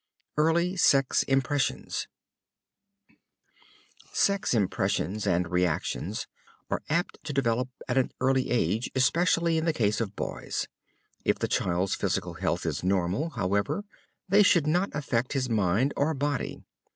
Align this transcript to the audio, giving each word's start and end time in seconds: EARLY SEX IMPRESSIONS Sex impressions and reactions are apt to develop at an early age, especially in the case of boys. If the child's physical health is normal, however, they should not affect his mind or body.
EARLY 0.35 0.75
SEX 0.77 1.21
IMPRESSIONS 1.27 2.07
Sex 4.11 4.53
impressions 4.55 5.27
and 5.27 5.51
reactions 5.51 6.25
are 6.71 6.81
apt 6.89 7.23
to 7.23 7.31
develop 7.31 7.69
at 7.87 7.99
an 7.99 8.11
early 8.19 8.49
age, 8.49 8.89
especially 8.95 9.59
in 9.59 9.65
the 9.65 9.71
case 9.73 10.01
of 10.01 10.15
boys. 10.15 10.67
If 11.23 11.37
the 11.37 11.47
child's 11.47 11.93
physical 11.93 12.33
health 12.33 12.65
is 12.65 12.83
normal, 12.83 13.29
however, 13.29 13.83
they 14.27 14.41
should 14.41 14.65
not 14.65 14.89
affect 14.95 15.33
his 15.33 15.51
mind 15.51 15.93
or 15.95 16.15
body. 16.15 16.63